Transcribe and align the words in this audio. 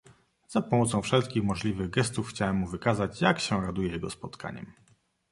"Za 0.47 0.61
pomocą 0.61 1.01
wszelkich 1.01 1.43
możliwych 1.43 1.89
gestów 1.89 2.27
chciałem 2.27 2.55
mu 2.55 2.67
wykazać, 2.67 3.21
jak 3.21 3.39
się 3.39 3.61
raduję 3.61 3.91
jego 3.91 4.09
spotkaniem." 4.09 4.73